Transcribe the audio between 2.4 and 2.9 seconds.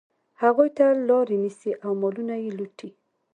یې لوټي.